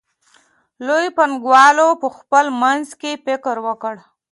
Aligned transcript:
لویو 0.85 1.15
پانګوالو 1.17 1.87
په 2.01 2.07
خپل 2.17 2.45
منځ 2.61 2.87
کې 2.99 3.21
فکر 3.25 3.55
وکړ 3.67 3.95